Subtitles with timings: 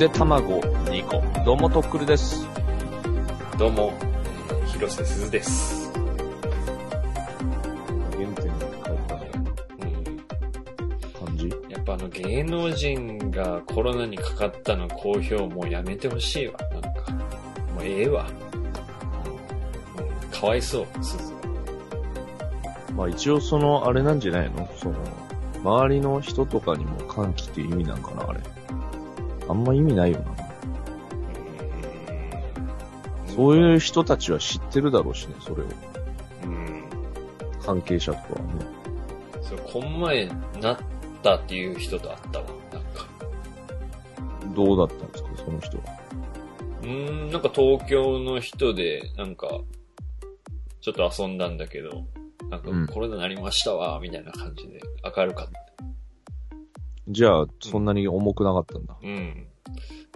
[0.00, 1.22] で卵2個。
[1.44, 2.46] どうもとっくりです。
[3.58, 3.92] どうも、
[4.50, 5.92] えー広瀬すずです。
[5.92, 6.06] 原
[8.16, 8.96] 点に帰っ
[11.12, 16.54] た感じやっぱあの芸能人がコロナにかかったの公表もうやめてほしいわ。
[16.72, 16.88] なんか、
[17.74, 18.26] もうええわ。
[19.98, 21.40] うんかわいそう、すずは。
[22.96, 24.66] まあ一応その、あれなんじゃないの？
[24.78, 24.94] その、
[25.62, 28.40] 周りの人とかにも歓喜っていう意味なんかなあれ。
[29.50, 30.26] あんま意味ないよな。
[33.34, 35.66] そういう人たちは知ってるだろうしね、それを。
[36.44, 36.84] うん。
[37.62, 38.66] 関係者とかはね。
[39.42, 40.78] そう、こん前なっ
[41.22, 42.46] たっていう人と会ったわ。
[42.72, 43.06] なんか。
[44.54, 45.84] どうだったんですか、その人は。
[46.82, 49.48] うーん、なんか東京の人で、なんか、
[50.80, 52.04] ちょっと遊んだんだけど、
[52.50, 54.80] なんうんかコロナになりましたわ、みたいな感じで
[55.16, 55.69] 明るかった。
[57.10, 58.96] じゃあ、そんなに重くなかったんだ。
[59.02, 59.46] うん。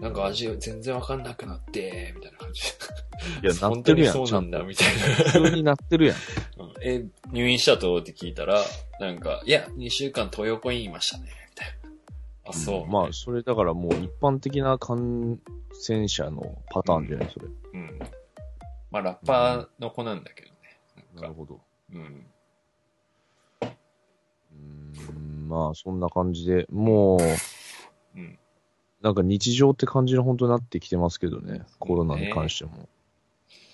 [0.01, 2.63] なんか味全然わかんなくなって、みたいな感じ。
[3.43, 5.01] いや、 なってるやん、そうなんだ、みたいと。
[5.01, 6.17] 普通になってるやん。
[6.59, 6.65] な。
[6.65, 8.61] うんえ、入院したとって聞いたら、
[9.01, 12.51] なんか、いや、2週間東横にいましたね、みたいな。
[12.51, 12.87] あ、そう。
[12.87, 15.41] まあ、それだからもう一般的な感
[15.73, 17.47] 染者のパターンじゃない、それ。
[17.47, 17.99] うん。
[18.91, 20.55] まあ、ラッパーの子なんだけどね。
[21.15, 21.61] なるほど。
[21.93, 22.27] うん。
[23.63, 28.39] うーん、まあ、そんな感じで、もう、うん。
[29.01, 32.89] なんか日常って感じの本当になってきてますけどね、コロナに関しても。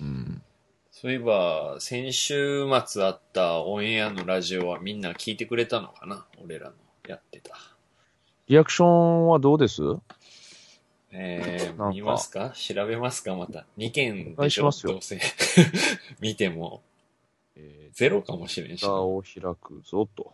[0.00, 0.42] うん。
[0.90, 6.26] そういえば、先週末あったオンエアのラジオはみんな聞いてくれたのかな？
[6.44, 6.74] 俺らの
[7.08, 7.56] やってた。
[8.48, 9.82] リアクションはどうです？
[11.12, 12.50] えー、見ますか？
[12.50, 13.34] 調べますか？
[13.36, 13.64] また。
[13.78, 14.68] 2件でしょ？
[14.68, 15.20] いしどうせ。
[16.20, 16.82] 見ても、
[17.56, 18.94] えゼロかもしれんー、し蓋。
[19.00, 20.32] を開くぞと。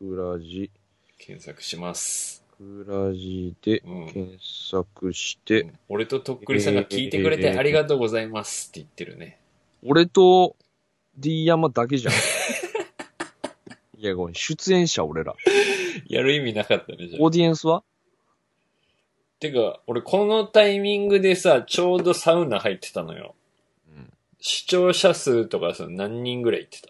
[0.00, 0.70] えー、ニクラジ、
[1.18, 2.42] 検索します。
[2.56, 9.38] クラジでうん検索して、俺ととっくりさんが聞いてくれてありがとうございますって言ってるね。
[9.84, 10.56] 俺と
[11.18, 12.14] D 山だけじゃん。
[13.98, 15.34] いや、ごめん、出演者俺ら。
[16.08, 17.82] やる意味なかったね、じゃあオーディエンスは？
[19.40, 23.34] てか、俺このタイミングでさ、ちょうどサウナ入ってたのよ。
[23.88, 26.88] うん視聴者数とかさ、何人ぐらい行ってた？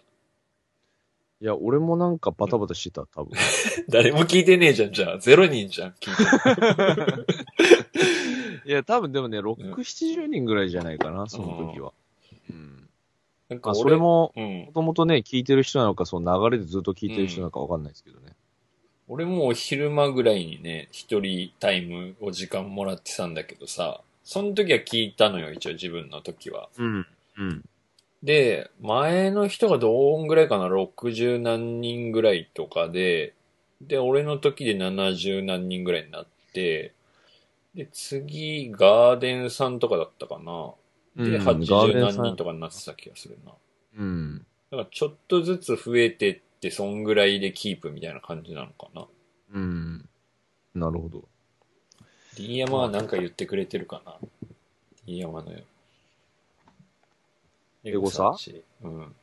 [1.41, 3.37] いや、俺もなんかバタバタしてた、多分。
[3.89, 5.19] 誰も聞いてねえじゃん、じゃあ。
[5.19, 7.27] ゼロ人じゃん、聞いてる
[8.65, 11.93] いや、多分でもね、6、70人ぐらいじゃないかな、その時は。
[12.49, 12.57] うん。
[12.57, 12.87] ま
[13.49, 14.71] あ、なんか俺それ、も、うんも。
[14.73, 18.33] ともとね、聞いてる人なのか、その流れでずっと聞いてる人なのかわかんないですけどね。
[19.07, 26.69] 俺もお昼間ぐらいにね、一人タイムを時間もらってたんだけどさ、その時は聞いたのよ、一応自分の時は。
[26.77, 27.07] うん。
[27.37, 27.65] うん。
[28.23, 33.33] で、前の人がどんぐらいかな ?60 何人ぐらいとかで、
[33.81, 36.93] で、俺の時で70何人ぐらいになって、
[37.75, 40.73] で、次、ガーデンさんとかだったかな？
[41.23, 43.51] で、ガー80デンさん何人とかになってた気がするな。
[43.97, 44.45] うん。
[44.71, 49.05] だからちょっとずつ増えてって、そんぐらいでキープみたいな感じなのかな。
[49.53, 50.09] うん。
[50.73, 51.23] なるほど。
[52.37, 54.17] D 山は何か言ってくれてるかな
[55.05, 55.59] ?D 山のよ。
[57.85, 58.35] エゴサ？
[58.81, 59.15] うん。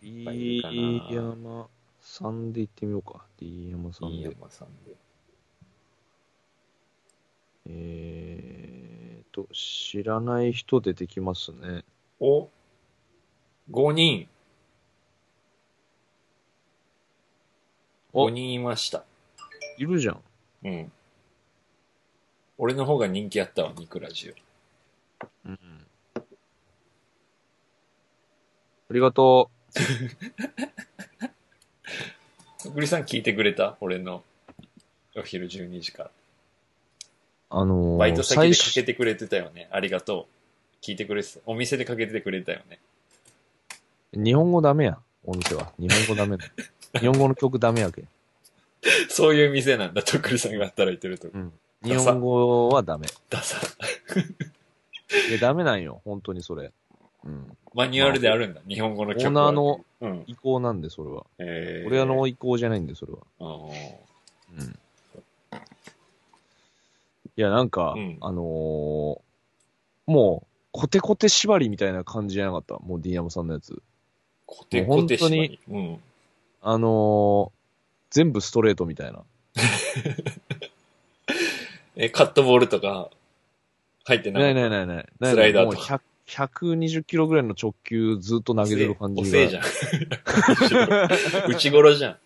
[0.00, 0.74] いいるかな
[1.10, 1.68] 山
[2.00, 3.24] さんで行ってみようか。
[3.38, 4.22] D 山さんで。
[4.22, 4.94] 山さんで。
[7.66, 11.84] えーと、知らない人出てきますね。
[12.20, 12.48] お
[13.70, 14.28] ?5 人。
[18.12, 19.04] お5人いました。
[19.78, 20.20] いるじゃん。
[20.64, 20.92] うん。
[22.58, 24.34] 俺の方が人気あったわ、ニクラジオ。
[25.48, 25.58] うん。
[28.81, 29.50] ありがと
[32.62, 33.76] とっくりさん聞いてくれた？
[33.80, 34.22] 俺の
[35.16, 36.08] お昼12時から。
[36.08, 36.12] う。
[37.50, 39.68] あのー、バイト先でかけてくれてたよね。
[39.72, 40.28] ありがと
[40.82, 40.84] う。
[40.84, 41.40] 聞いてくれてた。
[41.46, 42.78] お店でかけてくれたよね。
[44.14, 44.98] 日本語ダメや。
[45.24, 45.72] お店は。
[45.78, 46.44] 日本語ダメだ。
[47.00, 48.08] 日本語の曲ダメやけん。
[49.08, 51.32] そういう店なんだ、とっくりさんが働いてるとこ。
[51.34, 51.52] うん。
[51.84, 53.08] 日本語はダメ。
[53.30, 53.58] ダサ。
[55.28, 56.00] いや、ダメなんよ。
[56.04, 56.72] 本当にそれ。
[57.24, 57.56] うん。
[57.74, 60.24] マニュアルであるんだ、日本語の曲オーナーのうん。
[60.26, 61.24] 意向なんで、それは。
[61.38, 63.18] えー、俺の意向じゃないんで、それは。
[63.40, 63.70] あー
[64.58, 64.78] うん。
[67.36, 69.20] いや、なんか、うんあのー
[70.04, 72.78] もう、コテコテ縛りみたいな感じじゃなかった？
[72.78, 73.80] もう D 山さんのやつ。
[74.46, 76.00] コテコテもう本当にしまりうん。
[76.62, 77.62] あのー
[78.10, 79.22] 全部ストレートみたいな。
[81.96, 83.08] え、カットボールとか、
[84.04, 84.54] 入ってない？
[84.54, 85.08] ないないないない。
[85.20, 89.28] ないスライダーともう100 120キロぐらいの直球ずっと投げてる感じが。
[89.28, 89.62] おせえじゃん。
[91.50, 92.12] 内頃じゃん。
[92.12, 92.16] い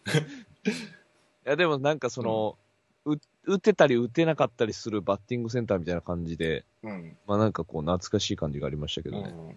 [1.45, 2.59] や、でもなんかその、
[3.05, 7.17] う打てたり打てなかったりするバッティングセンターみたいな感じで、うん。
[7.27, 9.29] まあなんかこう懐かしい感じがありましたけうどね。
[9.29, 9.57] ん、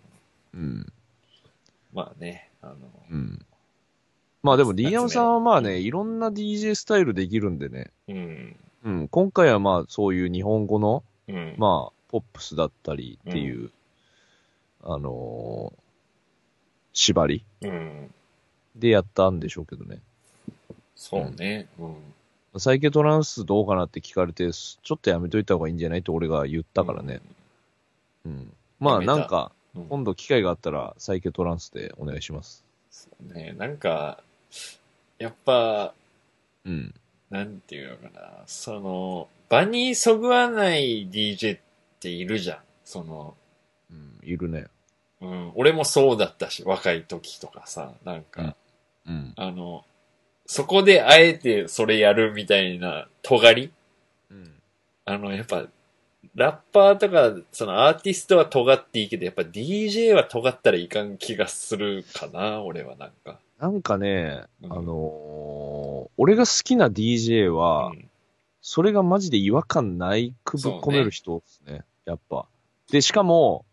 [0.54, 0.94] うん。
[1.94, 2.76] まあね、あの、
[3.10, 3.46] うん。
[4.44, 7.92] まあでも夏 D 山さんはまあね、いろんな DJ スタイルできるんでね。
[8.08, 8.56] うん。
[8.84, 9.08] うん。
[9.08, 11.56] 今回はまあそういう日本語の、うん。
[11.58, 13.72] まあ、ポップスだったりっていう、
[14.84, 15.80] あのー
[16.92, 17.46] 縛り？
[17.62, 18.14] うん。
[18.76, 20.00] でやったんでしょうけどね。
[20.96, 21.68] そうね。
[21.78, 22.60] うん。
[22.60, 27.22] サイケトランスどうかなって聞かれて、ちょっとやめといた方がいいんじゃないって俺が言ったからね。
[28.26, 28.54] うん。
[28.80, 29.86] まあやめたなんか、うん。
[29.86, 32.66] 今度機会があったらサイケトランスでお願いします。
[32.90, 34.22] そうね、なんか、
[35.20, 35.94] やっぱ、
[36.66, 36.94] うん。
[37.30, 41.60] なんていうのかな、その、場にそぐわない DJ っ
[42.00, 42.60] ているじゃん。
[42.84, 43.36] その、
[43.92, 44.68] うん、いるね。
[45.22, 48.56] うん、俺もそうだったし、若い時とかさ、なんか、
[49.06, 49.34] うん。
[49.36, 49.84] あの、
[50.46, 53.72] そこであえてそれやるみたいな尖り？
[54.32, 54.54] うん。
[55.06, 55.66] あの、やっぱ、
[56.36, 63.40] ラッパーとか、そのアーティストは尖っていいけど、やっぱ DJ は尖ったらいかん気がするかな、俺はなんか。
[63.60, 68.10] なんかね、うんあのー俺が好きな DJ は、うん
[68.62, 71.86] それがマジで違和感ないくぶっ込める人ですね。
[72.04, 72.46] やっぱ。
[72.92, 73.69] で、しかも、うん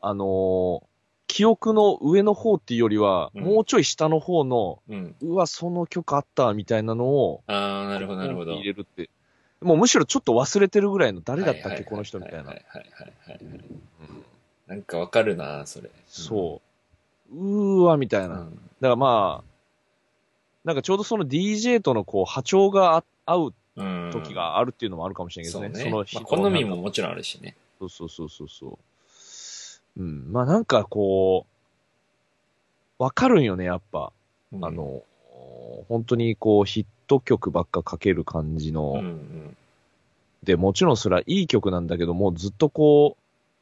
[0.00, 0.92] あのー
[1.28, 5.14] 記憶の上の方っていうよりは、うんもうちょい下の方の、うん。
[5.22, 8.52] うわ、その曲あった、みたいなのを、ああ、なるほど、なるほど。
[8.52, 9.08] 入れるって。
[9.62, 12.50] もうむしろちょっと忘れてるぐらいの誰だったっけ、はいはいはいこの人みたいな。
[12.50, 13.44] はいはいはいはいはい。
[13.44, 14.24] うん
[14.66, 15.90] なんかわかるな、それ。
[16.06, 16.60] そ
[17.32, 17.34] う。
[17.34, 18.28] うーわ、みたいな。
[18.28, 18.60] だかうん。
[18.80, 19.50] らまあ、
[20.64, 24.10] なんかちょうどその DJ とのこう波長があ合ううん。
[24.12, 25.68] 時があるっていうのもあるかもしれないですね。
[25.68, 25.90] そうね。
[25.90, 27.56] その日のまあ好みももちろんあるしね。
[27.78, 28.78] そうそうそうそうそう。
[29.96, 30.32] うん。
[30.32, 31.46] まあなんかこ
[32.98, 34.12] う、わかるんよね、やっぱ。
[34.52, 35.02] うんあ、の、
[35.88, 39.56] 本当にこうヒット曲ばっかかける感じの、うんうん。
[40.42, 43.16] で、もちろんそれはいい曲なんだけども、ずっとこ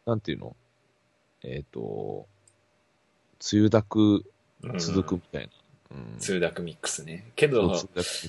[0.07, 0.57] う、なんていうの？
[1.43, 2.27] えっ、と、
[3.53, 4.25] 梅雨だく
[4.63, 5.47] うん続くみたいな。
[5.47, 5.70] うん
[6.19, 7.25] ツーダクミックスね。
[7.35, 7.75] けど、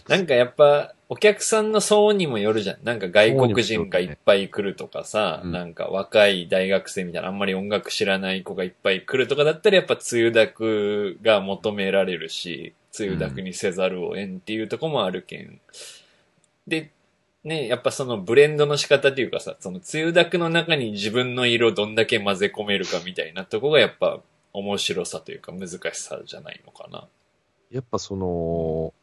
[0.07, 2.77] なんかやっぱ、お客さんの層にもよるじゃん。
[2.83, 15.59] なんか外国人がいっぱい来るとかさ、うんなんか若い大学生みたいな、あんまり音楽知らない子がいっぱい来るとかだったらやっぱ梅雨だくが求められるし、梅雨だくにせざるを得んっていうとこもあるけん。
[16.67, 16.91] で、
[17.43, 24.19] ね、やっぱそのブレンドの仕方っていうかさ、その梅雨だくの中に自分の色どんだけ混ぜ込めるかみたいなとこがやっぱ
[24.53, 27.07] 面白さというか難しさじゃないのかな。
[27.71, 28.93] やっぱその、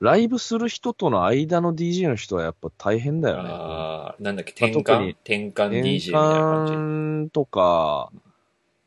[0.00, 3.48] ライブする人との間の DJ の人はやっぱ大変だよね。
[3.50, 4.84] ああ、なんだっけ、まあ転換？
[4.84, 6.72] 特に転換 DJ み年たいな感じ？
[6.74, 8.10] 間とか、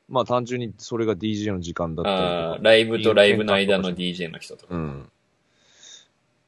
[0.10, 2.60] まあ単純にそれが DJ の時間だったりとあかあ、。
[2.62, 4.76] ライブとライブの間の DJ の人とか。
[4.76, 5.10] うん。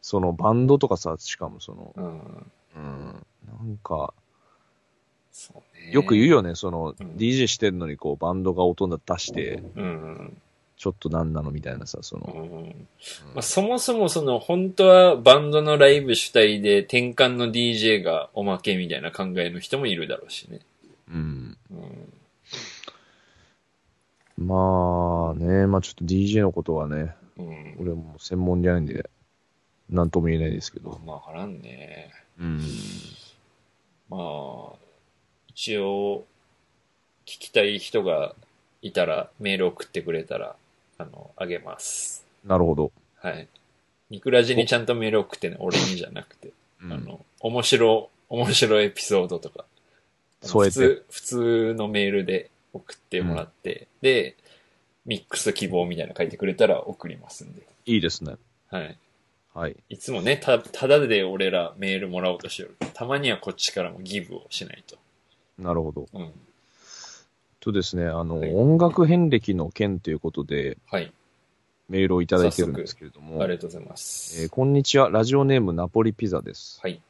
[0.02, 2.52] そのバンドとかさ、しかもその、うん。
[2.76, 3.26] うん。
[3.48, 4.14] なんか、
[5.32, 5.92] そうね。
[5.92, 10.42] よく言うよね、その、うん DJ してんのにこうバンドが音出して、うん。
[10.80, 12.24] ちょっとなんなのみたいなさ、そうん。
[12.24, 12.74] の、
[13.36, 20.62] まあ、そもそもその、本当はバンドのライブ主体で転換の DJ がおまけみたいな考えの人もいるだろうしね。
[21.10, 21.58] うん。
[21.70, 22.14] うん。
[24.48, 27.76] まあね、まあちょっと DJ のことはね、うん。
[27.82, 29.10] 俺も専門じゃないんで、
[29.90, 30.98] なんとも言えないですけど。
[31.06, 32.10] まあ、わからんね。
[32.40, 32.58] うん。
[34.10, 34.76] まあ、
[35.50, 36.26] 一応、
[37.26, 38.34] 聞きたい人が
[38.82, 40.56] いたら、メール送ってくれたら、
[41.00, 42.26] あの、あげます。
[42.46, 42.92] なるほど。
[43.22, 43.48] はい。
[44.10, 46.52] ニクラジにちゃんとメール送ってね、俺にじゃなくて。
[46.84, 49.66] うんあの、面白、面白いエピソードとか。
[50.46, 54.36] 普通、普通のメールで送ってもらって、で、
[55.06, 57.62] ミックス希望みたいなの書いてくれたら送りますんで。
[57.86, 58.36] いいですね。
[58.70, 58.98] はい。
[59.54, 59.76] はい。
[59.90, 62.76] いつもね、た、ただで俺らメールもらおうとしてる。
[62.94, 64.98] たまにはこっちからもギブをしないと。
[65.58, 66.08] なるほど。
[66.14, 66.32] うん。
[67.60, 71.12] とですね、あの、はい音楽遍歴の件ということで、はい。
[71.90, 74.44] メールをいただいてるんですけれども、ありがとうございます。
[74.44, 76.80] えーこんにちは、ラジオネームナポリピザです。
[76.82, 77.02] はい。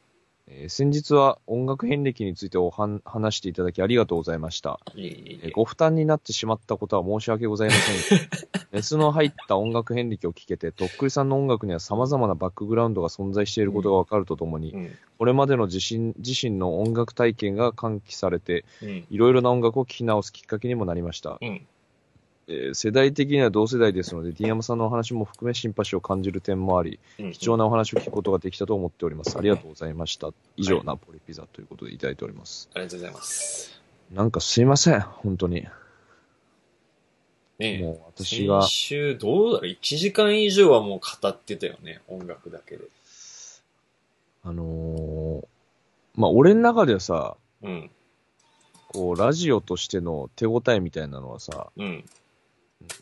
[0.52, 4.80] えー先日は音楽遍歴についておはん話していただきありがとうございました。
[4.94, 5.06] い
[5.42, 8.20] えーご負担になってしまったことは申し訳ございません。
[8.72, 14.90] 熱の入った音楽遍歴を聞けて、とっくりさんの音楽には様々なバックグラウンドが存在していることがわかるとともに、うん。
[15.18, 19.06] これまでの自身自身の音楽体験が喚起されて、うん。
[19.10, 21.38] いろいろな音楽を聴き直すきっかけにもなりました。
[21.40, 21.66] うん。
[22.50, 27.32] えー世代的には同世代ですので、ディアマさんのお話も含めシンパシーを感じる点もあり、うん。
[27.32, 29.38] 貴重なお話を聞くことができたと思っております。
[29.38, 30.30] ありがとうございました。
[30.56, 32.68] 以上、ナポリピザということでいただいております。
[32.74, 33.80] ありがとうございます。
[34.12, 35.66] なんかすいません、本当に。
[37.60, 37.78] ねえ。
[37.78, 42.00] もう私が先、週、どうだろう ?1 時間以上はもう語ってたよね。
[42.08, 42.84] 音楽だけで。
[44.42, 45.46] あのー
[46.16, 47.90] まあ、俺の中ではさ、うん。
[48.88, 52.04] こう、ラジオとしての手応えみたいなのはさ、うん。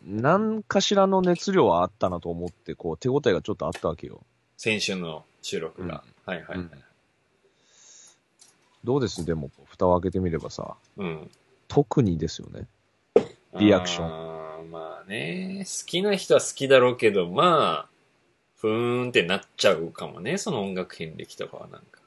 [0.04, 4.20] 何かしらの熱量はあったなと思って、こう、手応えがちょっとあったわけよ。
[4.56, 6.02] 先週の収録が。
[6.24, 6.68] はいはいはい。
[8.84, 9.24] どうです？
[9.24, 11.30] でも、蓋を開けてみればさ、うん。
[11.68, 12.66] 特にですよね。
[13.58, 17.88] リアクションあーまあね、好きな人は好きだろうけど、まあ、
[18.56, 21.97] ふーんってなっちゃうかもね、その音楽遍歴とかはなんか。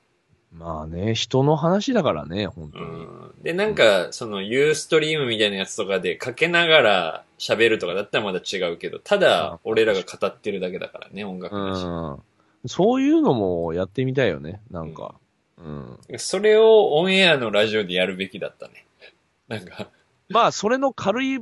[0.54, 2.86] まあね、人の話だからね、本当に。
[2.86, 3.34] うん。
[3.42, 11.56] で、なんか、そのユーストリームみたいなやつとかでかけながら喋るとかだったらまだ違うけど、ただ俺らが語ってるだけだからね、音楽。
[11.56, 12.20] うん。
[12.68, 15.16] そういうのもやってみたいよね、なんか。
[15.58, 16.00] うん。
[16.18, 18.86] それをオンエアのラジオでやるべきだったね。
[19.48, 19.88] なんか、
[20.30, 21.40] まあ、それの軽い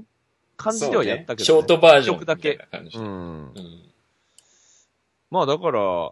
[0.55, 3.03] 感じではやったけど、ねそうねショートバージョンみたいな感じで。
[3.03, 3.07] うん。
[3.07, 3.81] うん。
[5.31, 6.11] まあ、だから、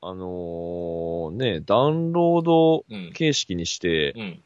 [0.00, 3.12] あのね、ダウンロードうん。
[3.12, 4.42] 形式にして、うん。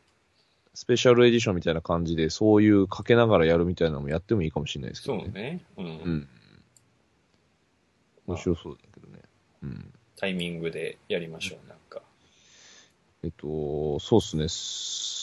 [0.74, 5.22] スペシャルエディションみたいな感じで、そういうかけながらやるみたいなのもやってもいいかもしれないですけどね。
[5.24, 5.62] そうね。
[5.76, 5.86] うん。
[5.86, 6.28] うん。
[8.26, 9.22] 面白そうだけどね。
[9.62, 9.92] うん。
[10.16, 12.00] タイミングでやりましょう、なんか。
[13.22, 14.48] えっと、そうっすね。
[14.48, 15.22] す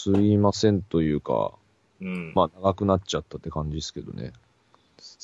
[0.00, 1.52] すいませんというか、
[2.00, 2.32] うん。
[2.34, 4.32] まあ長くなっちゃったって感じですけどね。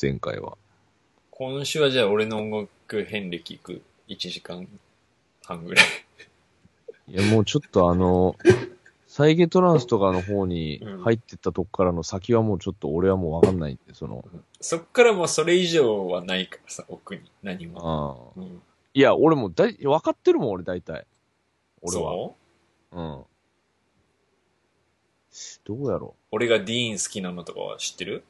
[0.00, 0.58] 前回は。
[1.30, 2.68] 今週はじゃあ俺の音楽
[3.05, 4.69] 遍歴行く1時間
[5.45, 5.87] 半ぐらい。
[7.09, 8.37] いや、もうちょっとあの、
[9.07, 14.25] サイゲトランスとかの方に入ってったとこからの先はもうちょっと俺はもうわかんないんで、その、
[14.61, 17.23] そっからもうそれ以上はないからさ、奥に。
[17.43, 18.33] 何も。
[18.37, 18.62] うん。
[18.93, 21.07] いや、俺もうだい、分かってるもん、俺大体。
[21.83, 22.02] 俺は。
[22.02, 22.37] そ
[22.93, 22.99] う？
[22.99, 23.25] うん。
[25.64, 28.16] どうやろ俺がディーン好きなのとかは知ってる？
[28.16, 28.23] う。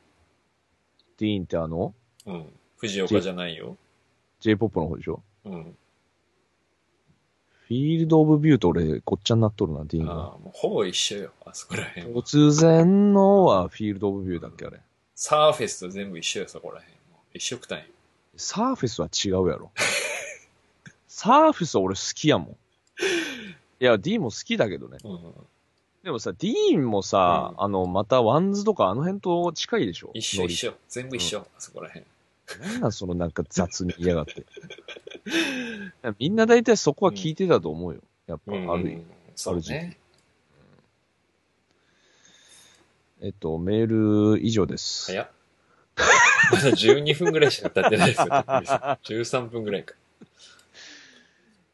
[1.19, 1.95] ディーンってあの、
[2.27, 2.47] うん。
[2.79, 3.77] 藤岡じゃないよ。
[4.40, 5.23] J-POP の方でしょ？
[5.45, 5.76] うん。
[7.69, 10.23] フィールド・オブ・ビューと俺、ごっちゃになっとるな、ディーンああ、が。
[10.38, 12.23] もうほぼ一緒よ、あそこら辺は。
[12.23, 14.81] 突然のは FIELD OF VIEW だっけ、あれ。
[15.16, 16.93] サーフェスと全部一緒よ、そこら辺。
[17.12, 17.85] もう一緒くたんよ。
[18.37, 19.73] サーフェスは違うやろ。
[21.09, 22.49] サーフェスは俺好きやもん。
[22.50, 22.55] い
[23.85, 24.99] や、 DEEN も好きだけどね。
[25.02, 25.33] うん。
[26.05, 30.11] でもさ、 DEEN もさ、うんあの、また WANDS とかあの辺と近いでしょ？
[30.14, 30.75] 一緒一緒。
[30.88, 32.07] 全部一緒、あそこら辺。
[32.61, 34.41] なんなんそのなんか雑に嫌がって。
[34.41, 34.45] い
[36.03, 38.00] やみんな大体そこは聞いてたと思うよ。
[38.26, 39.05] やっぱ、うんある意味。
[39.35, 39.99] そうね。
[43.21, 45.07] えっと、メール以上です。
[45.12, 45.31] 早っ。
[46.53, 49.95] まだ12分ぐらいしか経ってないですよ、13分ぐらいか。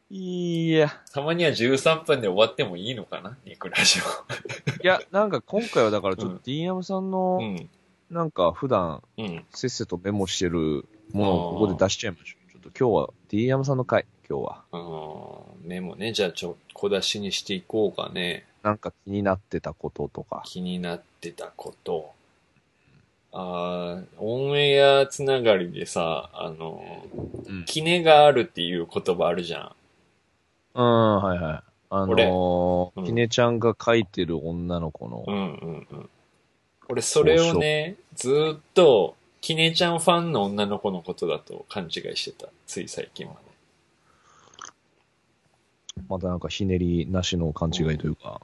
[0.08, 3.36] いや、たまには13分で終わってもいいのかな？
[3.44, 7.00] ニクラジいや、なんか今回はだからちょっうんと DM さんオ。
[7.02, 7.70] のう、ん。
[8.12, 9.44] なんか普段うん。
[9.50, 12.52] せっせとメモしてるものをここで出しちゃいましょう。
[12.52, 14.62] ちょっと今日は DM さんの回、今日は。
[14.70, 16.12] あーメモね。
[16.12, 18.44] じゃあちょ、小出しにしていこうかね。
[18.62, 20.42] なんか気になってたこととか。
[20.44, 22.12] 気になってたこと。
[23.32, 26.84] あーオンエアつながりでさ、あの、
[27.46, 27.64] うん。
[27.64, 29.72] キネがあるっていう言葉あるじゃん。
[30.74, 31.62] うん、はいはい。
[31.88, 36.10] あのー、うんきねちゃんが書いてる女の子のう、んうんうん。
[36.88, 42.48] 俺それをね、ずーっと、キネちゃんファンの女の子のことだと勘違いしてた。
[42.66, 43.38] つい最近まで。
[46.08, 48.40] またなんかひねりなしの勘違いというか、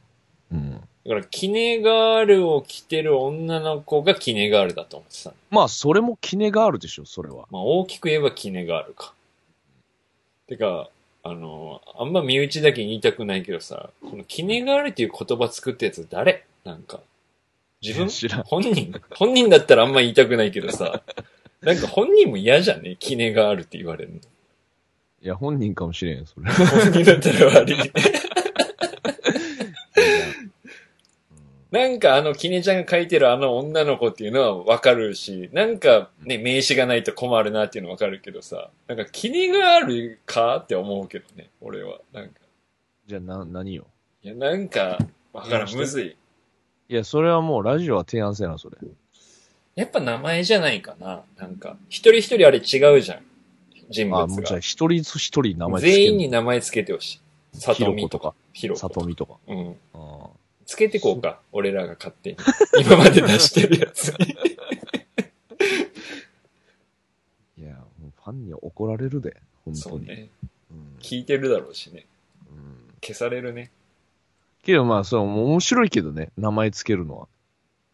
[0.51, 0.73] うん。
[0.73, 5.37] だから、キネガールを着てる女の子がキネガールだと思ってたの。
[5.51, 7.47] まあ、それもキネがあるでしょ、それは。
[7.51, 9.15] まあ、大きく言えばキネガールか。
[10.47, 10.89] てか、
[11.23, 16.45] あの、あんま身内だけ言いたくないけどさ、このキネガールっていう言葉作ったやつ誰？
[16.65, 17.01] なんか。
[17.83, 18.09] 自分？
[18.09, 18.43] 知らん。
[18.45, 19.01] 本人？
[19.11, 21.03] 本人だったらあんま言いたくないけどさ、
[21.63, 22.97] なんか本人も嫌じゃんね？
[22.99, 24.19] キネガールって言われるの。
[24.19, 24.21] い
[25.27, 26.51] や、本人かもしれんよ、それ。
[26.53, 27.77] 本人だったら悪い。
[31.71, 41.99] なんかあの、キネちゃんが書いてるあの女の子っていうのはわかるし、なんかね、名詞がないと困るなっていうのわかるけどさ、なんかキネがあるかって思うけどね、俺は。
[42.13, 42.41] なんか、
[43.07, 43.87] じゃあな、何よ。
[44.23, 44.99] いや、なんか、
[45.33, 46.17] わからん、むずい。
[46.89, 48.77] いや、それはもうラジオは提案せな、それ。
[49.75, 51.23] やっぱ名前じゃないかな。
[51.37, 53.23] なんか、一人一人あれ違うじゃん。
[53.91, 54.61] 人あ、物もうじゃあが。
[54.61, 55.97] 一人ず一人名前つける。
[55.97, 57.21] 全員に名前つけてほし
[57.55, 57.59] い。
[57.59, 58.25] さひとみとか。
[58.25, 58.81] ろことか、ひろこ。
[58.81, 59.35] さとみとか。
[59.49, 59.77] うん。
[59.95, 60.31] あ
[60.67, 61.41] つけてこうか。
[61.53, 62.37] 俺らが勝手に。
[62.81, 64.17] 今まで出してるやつに。
[64.27, 64.33] ー
[67.63, 69.77] いや、もうファンに怒られるで、本当に。
[69.77, 70.29] そうね。
[70.71, 72.07] うん聞いてるだろうしね。
[72.51, 73.71] うん消されるね。
[74.69, 77.29] けどまあ、そう、面白いけどね、名前つけるのは。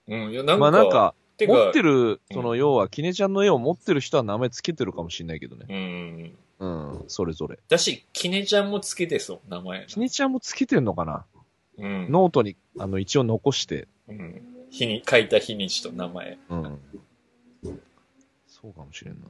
[0.08, 0.32] うん。
[0.32, 5.66] いや、なんか、まあなんか、てか持ってる、うんその、要は、キネちゃんの絵を持ってる人は名前つけてるかもしれないけどね。
[5.68, 6.36] うん。
[6.58, 7.60] うん、それぞれ。
[7.68, 9.86] だし、キネちゃんもつけてそう、名前。
[9.86, 11.24] キネちゃんもつけてんのかな？
[11.78, 12.10] うん。
[12.10, 13.86] ノートに、あの、一応残して。
[14.08, 14.42] うん。
[14.70, 16.32] 日に、書いた日にちと名前。
[16.32, 16.80] っうん。
[18.48, 19.28] そうかもしれんな。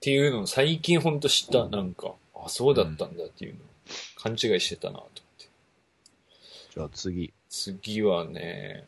[0.00, 1.66] ていうのを最近ほんと知った。
[1.68, 3.64] なんか、あ、そうだったんだっていうのを
[4.16, 5.29] 勘違いしてたなと。
[6.72, 7.32] じゃあ次。
[7.48, 8.84] 次はね、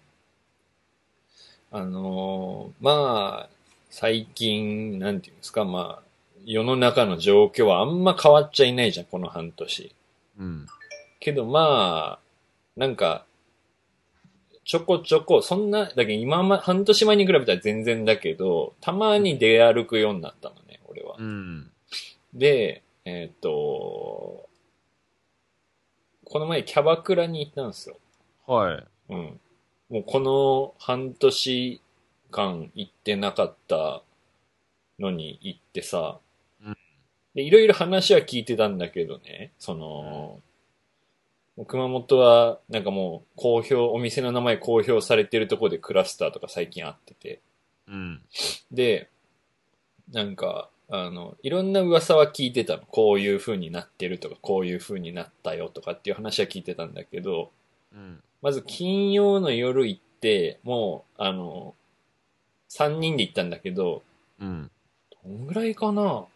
[1.73, 3.49] あのーまあ、
[3.91, 6.03] 最近、なんていうんですか、まあ、
[6.45, 9.95] 世の中の状況はあんま変わっちゃいないじゃん、この半年。
[10.39, 10.67] うん。
[11.19, 13.25] けどまあ、なんか、
[14.65, 21.17] ちょこちょこ、そんな、だけど今ま、半年前に比べたら全然だけど、たまに出歩くようになったのね、俺は。
[21.19, 21.71] うん。
[22.33, 24.49] で、えっ、と、
[26.33, 27.99] この前キャバクラに行ったんですよ。
[28.47, 28.87] はい。
[29.11, 29.41] うん。
[29.91, 31.83] もうこの半年
[32.31, 34.03] 間行ってなかった
[34.99, 36.21] のに行ってさ
[36.65, 36.77] うん、
[37.35, 40.41] で、いろいろ話は聞いてたんだけどね、その、
[41.59, 47.43] もう熊本はなんかもう公表、お店の名前公表されてるところでクラスターとか最近あってて、
[47.87, 48.23] うん。
[48.71, 49.11] で、
[50.11, 52.83] なんか、あの、いろんな噂は聞いてたの。
[52.83, 57.51] こういう風になってるとか、こういう風になったよとかっていう話は聞いてたんだけど、
[57.95, 58.21] うん。
[58.43, 61.75] まず金曜の夜行って、もう、あの、
[62.69, 64.03] 3人で行ったんだけど、
[64.39, 64.71] うん。
[65.25, 66.27] どんぐらいかな？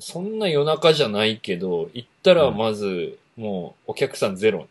[0.00, 4.66] そんな夜中じゃないけど、行ったらまず、もうお客さんゼロね。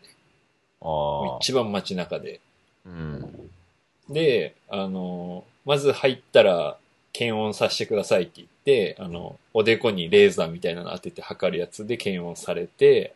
[0.82, 1.38] ああ。
[1.40, 2.40] 一番街中で。
[2.84, 3.50] うん。
[4.10, 6.76] で、あの、まず入ったら、
[7.16, 13.14] 検温させてくださいって言って、あの、おでこにレーザーみたいなの当てて測るやつで検温されて、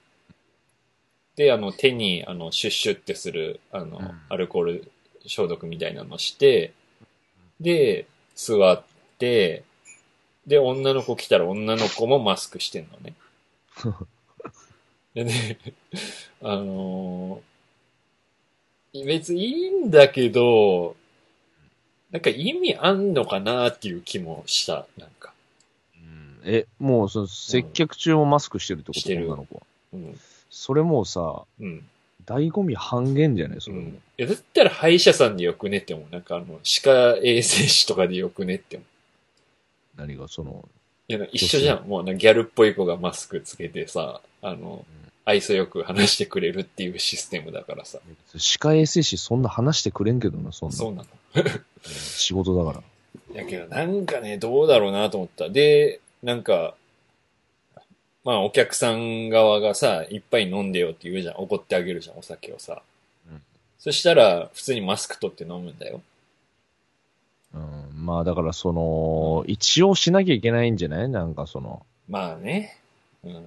[1.36, 4.90] で、あの、手に、あの、シュッシュってする、あの、うんアルコール
[5.26, 6.72] 消毒みたいなのして、
[7.60, 8.82] で、座っ
[9.18, 9.64] て、
[10.46, 13.14] で、女の子来たら女の子もマスクしてんのね。
[15.12, 15.58] でね、
[16.40, 17.50] あのー
[19.06, 20.96] 別にいいんだけど、
[22.11, 25.33] なんか意味あんのかなっていう気もした、なんか。
[25.94, 29.62] うんえ、もう、その、接客中もマスクしてるってことしてる女の子は。
[29.92, 30.20] うん。
[30.51, 31.87] それもうさ、うん。
[32.27, 33.61] 醍醐味半減じゃない？
[33.61, 33.83] それも。
[33.83, 33.88] うん。
[33.88, 36.12] いや、だったら歯医者さんでよくねって思う。
[36.12, 38.87] なんかあの、歯科衛生士とかでよくねって思う。
[40.01, 40.68] 何が、その、
[41.09, 41.87] いや、一緒じゃん。
[41.87, 44.85] もうギャルっぽい子がマスクつけてさ、あの、
[45.25, 47.99] 愛想よく話してくれるっていうシステムだからさ。
[48.37, 50.77] 歯科衛生士そんな話してくれんけどな、そんな。
[50.77, 51.07] そうなの。
[51.82, 52.82] 仕事だか
[53.34, 53.40] ら。
[53.42, 55.48] やけど、なんかね、どうだろうなと思った。
[55.48, 56.74] で、なんか、
[58.24, 61.36] まあ、お客さん側がさ、いっぱい飲んでよって言うじゃん。
[61.36, 62.82] 怒ってあげるじゃん、お酒をさ。
[63.28, 63.42] うん
[63.78, 66.02] そしたら、普通にマスク取って飲むんだよ。
[67.54, 71.08] うん、まあだからその、一応しなきゃいけないんじゃない？
[71.08, 71.82] なんかその。
[72.06, 72.76] まあね。
[73.24, 73.42] うん。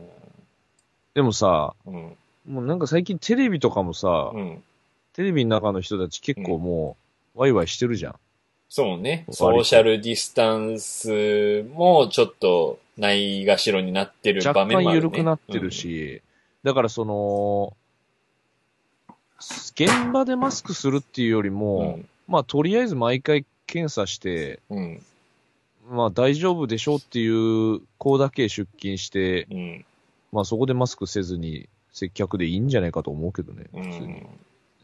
[1.13, 2.17] でもさ、うん。
[2.47, 4.63] もうなんか最近テレビとかもさ、うん。
[5.13, 7.02] テレビの中の人たち結構もう、
[7.35, 8.15] ワイワイしてるじゃん。
[8.69, 9.25] そうね。
[9.27, 15.05] とソーシャルディスタンスもちょっとないがしろになってる場若干面もある、ね。
[15.05, 16.21] 緩くなってるし、
[16.63, 17.75] だからその、
[19.75, 21.55] 現場でマスクするっていうよりうん。
[21.55, 25.01] も、まあとりあえず毎回検査して、うん。
[25.89, 25.95] うん。
[25.95, 29.85] まあ大丈夫でしょっていう子だけ出勤して、うん。
[30.31, 34.05] まあそこでマスクせずに接客でいいんじゃないかと思うけどね、う普通に。
[34.05, 34.27] ん。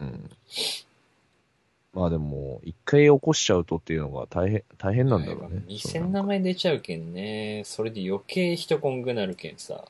[0.01, 0.29] うん。
[1.93, 5.63] まあでも、一回起こしちゃうとっていうのが大変、大変なんだろうね。
[5.67, 7.63] 店の名前出ちゃうけんね。
[7.65, 9.85] それで余計人こんくなるけんさ。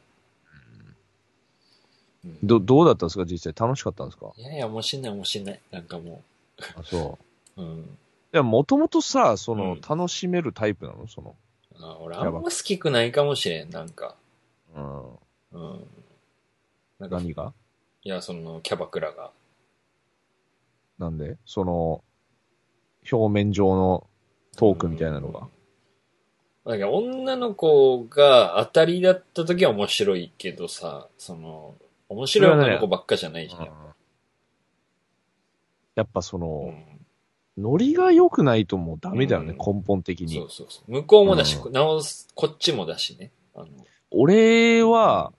[2.23, 3.25] うんど、どうだったんですか？
[3.25, 4.31] 実際楽しかったんですか？
[4.37, 5.59] いやいや、面白い面白い。
[5.71, 6.21] なんかも
[6.75, 7.17] あ、そ
[7.57, 7.61] う。
[7.61, 7.63] う。
[7.63, 7.79] うん。
[7.79, 7.85] い
[8.33, 11.07] や、もともとさ、その、うん楽しめるタイプなの？
[11.07, 11.35] その、
[11.81, 14.15] あ俺あんま好きくないかもしれん、なんか。
[14.75, 15.09] うん。
[15.51, 15.87] うん。
[16.99, 17.53] なんか、い何が？
[18.03, 19.31] や、その、キャバクラが。
[20.99, 22.03] なんでその、
[23.11, 24.07] 表面上の
[24.57, 25.47] トークみたいなのが。
[26.65, 31.75] だから女の子が当たりだった時は面白いけどさ、その、
[32.09, 33.69] 面白い女の子ばっかじゃないじゃん。
[35.95, 36.99] やっぱそうの、ん
[37.57, 40.49] ノリが良くないともうダメだよね、うん根本的にそう。
[40.49, 40.91] そうそう。
[40.91, 43.31] 向こうもだし、う直す、こっちもだしね。
[44.11, 45.33] 俺は、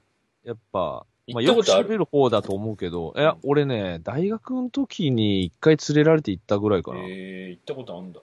[0.44, 7.00] やっぱ、まあ、よく喋る方だと思うけど、いや、俺ね、大学の時に一回連れられて行ったぐらいかな。
[7.00, 8.20] えー、行ったことあんだ。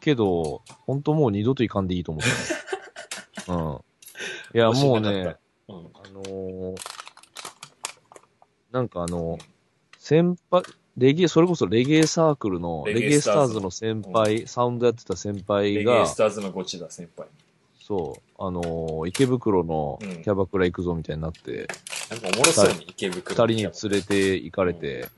[0.00, 2.24] けど、ほんともう二度と行かんでいいと思っ
[3.46, 3.52] た。
[3.52, 3.80] うん。
[4.54, 5.36] いや、もうね、
[5.68, 5.76] うん。
[5.76, 6.74] あのー
[8.72, 9.36] なんかあの、
[9.98, 10.62] 先輩、
[10.96, 17.28] レゲエ、それこそレゲエサークルの、レレゲエスターズの先輩、サウンドやってた先輩レゲエがス、ターズのゴチだ、先輩。
[17.80, 21.66] そう、あのー池袋のうんキャバクラ行くぞみたいになって、
[22.10, 25.08] なんかおもろそうに池袋二人に連れて行かれて、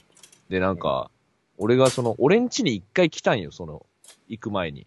[0.48, 1.11] で、なんか、
[1.59, 3.87] 俺がその、俺ん家に一回来たんよ、その、
[4.28, 4.87] 行く前に。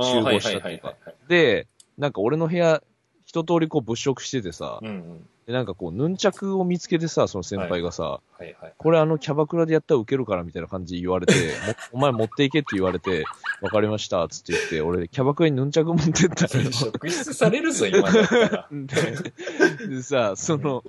[0.00, 1.14] 集合したっていうかはいはいはいはい。
[1.28, 2.82] で、なんか俺の部屋、
[3.24, 5.28] 一通りこう物色しててさ、うんうん。
[5.46, 8.74] で、なんかこう、ヌンチャクを見つけてさ、その先輩がさ、はいはい。
[8.76, 11.34] これあのキャバクラでやったらウケるからみたいな感じで言われて、
[11.92, 13.24] もお前持っていけって言われて、
[13.60, 16.72] わかりました、つって言って、俺キャバクラにヌンチャク持ってったのよ。
[16.72, 18.68] 職質されるぞ、今だったら。
[18.72, 20.84] ででさ、その、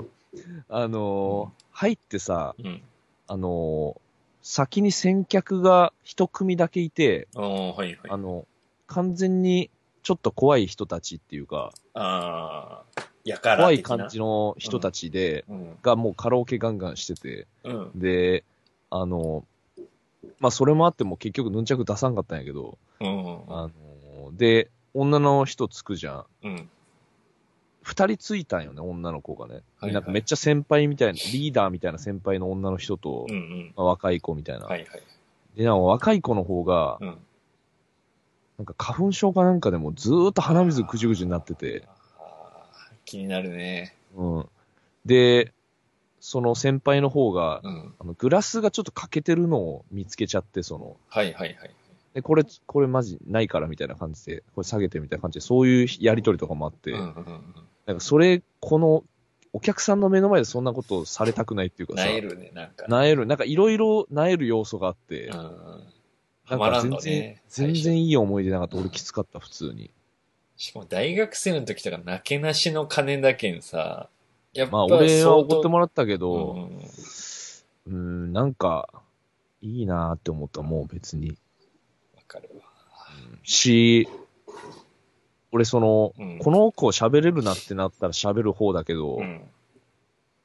[0.69, 2.81] あのー入ってさ、うん。
[3.27, 3.99] あのー
[4.41, 7.97] 先に先客が一組だけいて、はいはい。
[8.07, 8.47] あの、
[8.87, 9.69] 完全に
[10.01, 15.77] ちょっと怖い人たちっていうか、ああ、やから怖い感じの人たちで、うん。
[15.81, 17.91] がもうカラオケガンガンしてて、うん。
[17.95, 18.43] で、
[18.89, 19.45] あの、
[20.39, 23.43] まあ、それもあっても結局ヌンチャク出さんかったんやけど、うん。
[23.49, 26.25] あの、で、女の人つくじゃん。
[26.43, 26.69] うん。
[27.89, 29.53] 二人ついたんよね、女の子がね。
[29.55, 33.73] はいはいなんかめっちゃ先輩みたいな、リーダーみたいな先輩の女の人と、うんうん。
[33.75, 34.67] まあ若い子みたいな。
[34.67, 35.01] はいはい。
[35.55, 37.17] で、なんか若い子の方が、うん。
[38.59, 41.87] なんか花粉症かなんかでもずーっと鼻水ぐじゅぐじゅになってて、
[43.05, 43.95] 気になるね。
[44.15, 44.49] うん。
[45.05, 45.51] で、
[46.19, 47.93] その先輩の方が、うん。
[47.99, 51.71] あのグラスがちょっと欠けてるのを見つけちゃって、その、はいはいはい。
[52.13, 57.53] で、これ、これマジないからみたいな感じで、これ下げてみたいな感じで、そういうやりとりとかもあって、うんうんうん。
[57.89, 59.03] なんかそれ、この、
[59.51, 62.85] お客さんの目の前でそんなことをされたくないっていうかさ、なえるね、なんか。
[62.87, 65.33] なえる、なんかいろいろなえる要素があって、うん。
[66.51, 67.41] なんか全然、のね。
[67.49, 68.77] 全然いい思い出なかった。
[68.77, 69.89] 俺きつかった、普通に。
[70.55, 74.07] しかも大学生の時とか、なけなしの金だけんさ、
[74.53, 76.79] やっぱまあ俺は怒ってもららったけうど、ん。
[77.87, 78.87] うーん、なんか、
[79.63, 81.39] いいなーって思った、もう別に。
[82.15, 82.61] わかるわ。
[83.41, 84.07] し、
[85.51, 89.41] 俺その、うんこの子喋れるなってなったら喋る方だけど、うん。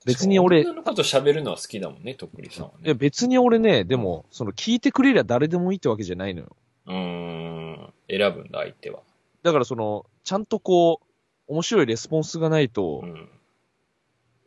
[0.05, 2.79] 別に俺女の子と喋るのは好きだもんね、とっくりさんはね。
[2.85, 6.57] いや別に俺ね、でも、その聞いてくれりゃ誰でもいいってわけじゃないのよ。
[6.87, 7.93] うーん。
[8.09, 9.01] 選ぶんだ、相手は。
[9.43, 13.29] だからその、ちゃんとこう、面白いレスポンスがないとうん。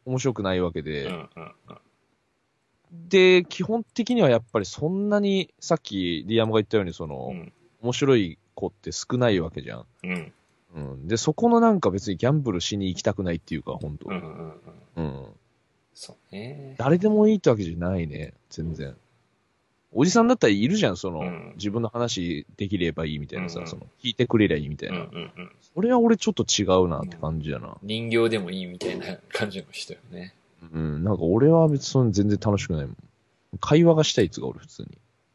[0.05, 3.09] 面白くないわけうで、んうんうん。
[3.09, 7.53] で、基本的にはやっぱりそんなに、さっきリアムが言ったようにその、うん。
[7.81, 9.85] 面白い子って少ないわけじゃん。
[10.03, 10.33] うん。
[10.75, 11.07] うん。
[11.07, 14.53] で、そこのなんか別にギャンブルしに行きたくないっていうか、本当うんうん
[14.95, 15.05] うん。
[15.05, 15.25] うん。
[15.93, 16.75] そうね。
[16.77, 18.95] 誰でもいいってわけじゃないね、全然。
[19.93, 24.97] おじさんだったらいるじゃん、その、うん自分の話できればいいみたいなさ、うんうんその、聞いてくれりゃいいみたいな。
[24.97, 25.51] うんうんうん。
[25.73, 27.77] それは俺ちょっと違うなって感じだな。
[27.81, 30.33] 人形でもいいみたいな感じの人よね。
[30.73, 32.97] うん、なんか俺は別に全然楽しくないもん。
[33.59, 34.89] 会話がしたいっつうか、俺普通に。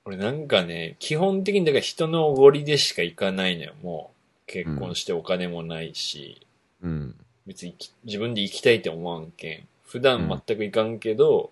[0.04, 4.11] 俺なんかね、基本的にだから人のおごりでしか行かないのよ、もう。
[4.46, 6.46] 結婚してお金もないし、
[6.82, 7.14] うん。
[7.46, 9.68] 別にき自分で行きたいって思わんけん。
[9.84, 11.50] 普段全く行かんけど、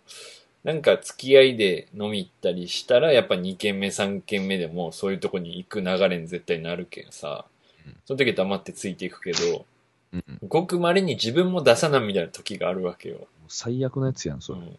[0.64, 7.44] なんか付き合いで飲み行ったりしたら、やっぱ2軒目3軒目でもそういうとこに行く流れに絶対なるけんさ
[7.86, 7.96] うん。
[8.04, 9.64] その時黙ってついていくけど、
[10.12, 10.24] うん。
[10.48, 13.26] ごく稀に自分も出さなみたいな時があるわけよ。
[13.48, 14.60] 最悪なやつやん、それ。
[14.60, 14.78] うん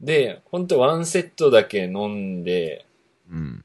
[0.00, 2.86] で、ほんとワンセットだけ飲んで、
[3.30, 3.64] うん。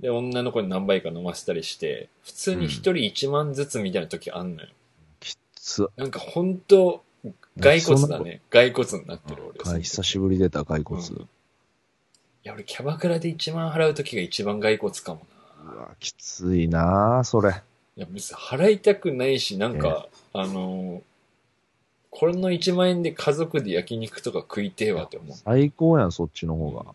[0.00, 4.68] で、女の子に何杯か飲ませたりして、普通に一人1万ずつみたいな時あんのよ。
[5.20, 5.88] きつ。
[5.96, 7.02] なんかほんと、
[7.60, 8.40] 骸骨だね。
[8.50, 9.70] 骸骨になってる俺。
[9.70, 11.00] はい、久しぶり出た骸骨。
[11.00, 11.28] うん
[12.44, 15.26] いや、俺キャバクラで1万払う時が一番骸骨かも
[15.66, 15.72] な。
[15.74, 17.50] うわ、きついなぁ、それ。
[17.96, 21.02] いや、別に払いたくないし、なんか、あのー
[22.10, 25.36] これの1万円で家族で焼肉とか食いてえわって思う。
[25.36, 26.86] 最高やん、そっちの方が。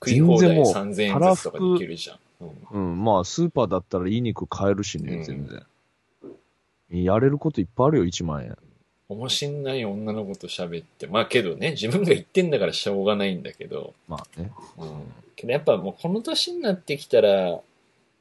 [0.00, 2.18] 食い放題全然もう3000円ずつとかできるじゃん。
[2.72, 5.62] うんうん、まあ、スーパーだったらいい肉買えるしね、うん全然。
[6.90, 8.56] やれることいっぱいあるよ、1万円。
[9.08, 11.06] 面白んない女の子と喋って。
[11.06, 13.94] まあけどね、自分が言ってんだからしょうがないんだけど。
[14.06, 14.52] まあね。
[14.76, 14.88] うん。
[15.34, 17.60] けどやっぱもうこの年になってきたら、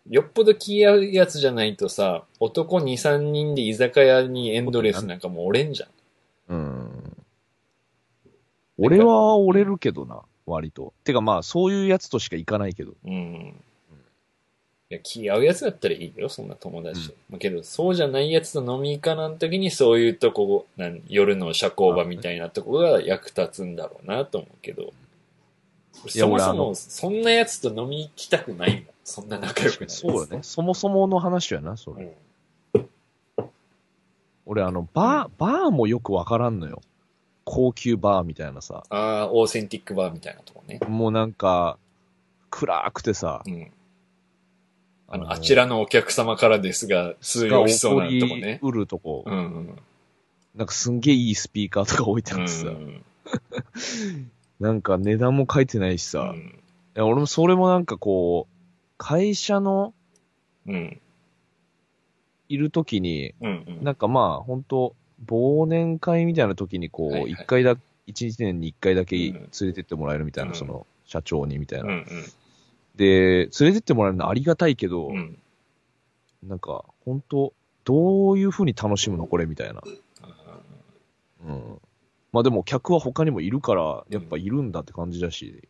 [0.10, 5.90] よっぽど気合うやつじゃないとさ、男2、3人で居酒屋にエンドレスなんかもう折れんじゃん。
[6.50, 7.18] うん。
[8.78, 10.94] 俺は折れるけどな、割と。
[11.04, 12.94] てかまあ、そういうやつとしか行かないけど。
[13.06, 13.62] うん。
[14.90, 17.16] いや、気合うやつだったらいいよ、そんな友達と。
[17.30, 24.94] まあけど、そうじゃないやつと飲み行かなん時に、そういうとこ、なん夜の社交場みたいなとこが役立つんだろうなと思うけど。
[26.14, 28.86] いや俺あのそもそも、そんなやつと飲み行きたくないもん。
[29.04, 29.90] そんな仲良くない。
[29.90, 30.40] そうよね。
[30.42, 32.16] そもそもの話やな、それ。
[32.76, 32.90] うん。
[34.46, 36.82] 俺あの、バー、バーもよくわからんのよ。
[37.50, 38.84] 高級バーみたいなさ。
[38.90, 40.82] ああ、オーセンティックバーみたいなとこね。
[40.86, 41.78] もうなんか、
[42.50, 43.72] 暗くてさ、うん。
[45.08, 48.60] あの、あちらのお客様からですが、通用しそうなとこね。
[48.62, 49.80] 売るとこ、うんうん。
[50.56, 53.06] なんかすんげえいいスピーカーとか置いてあうってさ、ん。
[54.60, 56.64] なんか値段も書いてないしさ、いうん。
[56.96, 58.56] や俺もそれもなんかこう、
[58.98, 59.94] 会社の
[60.66, 61.00] うん。
[62.50, 63.64] いる時に、うん。
[63.66, 63.84] うん。
[63.86, 67.76] なんかまあ、本当忘年会みたいな時にこう、一、回だ、
[68.06, 72.06] 一日年に一回だけうん連れてってもらえるみたいな、うんその、社長にみたいな、うん。
[72.96, 75.12] で、連れてってもらえるのありがたいけど。
[76.44, 77.54] なんか、本当
[77.84, 79.82] どういう風に楽しむのこれみたいな。
[80.22, 80.60] あ
[81.46, 81.82] うん。
[82.32, 85.68] まあでも客は他にもいるから、やっぱいるんだって感じだし。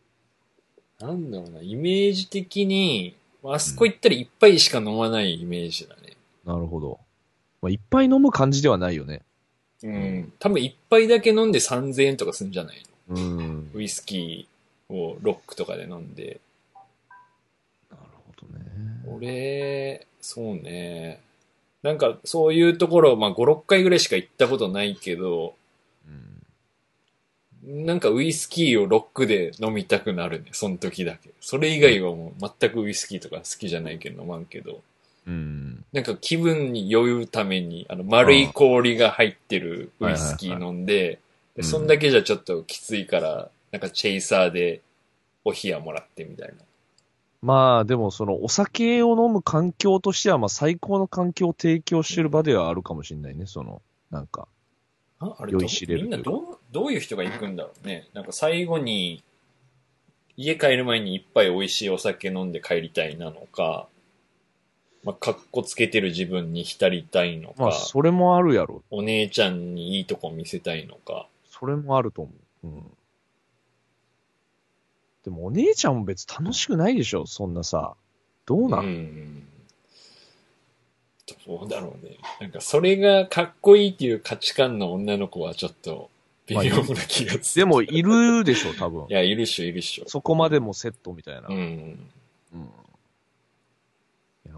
[0.99, 6.17] ーなんだろうな、イメージ的に、あそこ行ったら一杯しか飲まないイメージだね。
[6.43, 6.99] なるほど。
[7.61, 9.21] まあ、いっぱい飲む感じではないよね。
[9.83, 10.33] うん。
[10.39, 13.15] 多分一杯だけ飲んで3000円とかするんじゃないの？
[13.15, 13.71] うん。
[13.73, 16.39] ウイスキーをロックとかで飲んで。
[17.91, 18.65] なるほどね。
[19.07, 21.21] 俺、そうね。
[21.83, 25.53] なんかそういうところ、まあ5、6回ぐらいしか行ったことないけど、
[27.65, 27.85] うん。
[27.85, 31.29] なんかウイスキーをロックで飲みたくなるね、その時だけ。
[31.39, 34.81] それ以外はもう全くウイスキーとか好きじゃないけど飲まんけど。
[35.27, 35.85] うん。
[35.91, 41.19] なんか気分に酔うために、あの丸い氷が入ってるウイスキー飲んで、
[41.55, 44.81] でそんだけじゃちょっときついから、なんかチェイサーで
[45.43, 46.55] お冷やもらってみたいな。
[47.41, 54.47] まあ、でもそのお酒を飲む環境としては、まあ最高の環境を提供してる場ではあるかもしれないね、その、なんか。
[55.19, 58.07] ああれど酔いしれるみんなどう、どういう人が行くんだろうね。
[58.13, 59.23] なんか最後に、
[60.35, 63.87] 家帰る前に一杯美味しいお酒飲んで帰りたいなのか、
[65.03, 68.83] まあ、かっこつけてる自分に浸りたいのか、まあ、それもあるやろ。
[68.89, 71.27] お姉ちゃんにいいとこ見せたいのか。
[71.49, 72.31] それもあると思
[72.63, 72.67] う。
[72.67, 72.83] うん。
[75.23, 77.95] でもお姉ちゃんも別に楽しくないでしょ、そんなさ。
[78.45, 79.47] どうなん、うん。
[81.45, 82.17] どうだろうね。
[82.39, 86.09] なんかそれがかっこいいっていう価値観の女の子はちょっっと
[86.47, 87.65] 微妙な気がする。
[87.65, 89.13] でも、いるでしょ、多分い。
[89.13, 90.05] や、いるっしょ、いるっしょ。
[90.07, 91.47] そこまでもセットみたいな。
[91.49, 91.55] うん。
[92.53, 92.69] うん。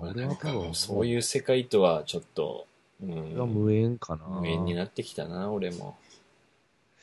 [0.01, 2.65] 俺は多分、そういう世界とはちょっと、
[3.01, 3.33] うん。
[3.35, 4.25] 無縁かな。
[4.27, 5.97] 無縁になってきたな、俺も。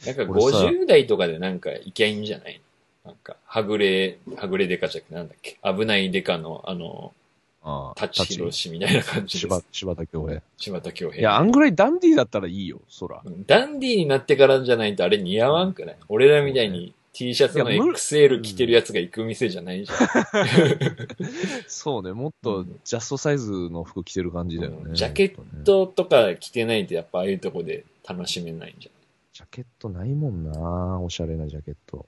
[0.04, 2.60] なんか俺さ50代とかでなんか行きゃいいんじゃない
[3.04, 5.58] なんか、はぐれ、はぐれデカじゃなくてなんだっけ？
[5.64, 7.14] 危ないデカの、あの、
[7.62, 9.66] ああ舘ひろしみたいな感じで柴す。
[9.72, 10.42] 柴田恭平。
[10.58, 11.20] 柴田恭平。
[11.20, 13.22] いや、あんぐらいダンディーだったらいいよ、そら。
[13.24, 15.96] うんダンディーになってからじゃないとあれ似合わんくない？
[16.08, 19.98] 俺らみたいに T シャツの XL 着てるやつが行く店じゃないじゃん。
[21.66, 24.94] そうね、もっうとんジャストサイズの服着てる感じだよね。
[24.94, 28.90] ジャケットとか着てないとやっぱああいうとこで楽しめないんじ
[29.32, 32.04] ジャケットないもんなおしゃれなジャケット。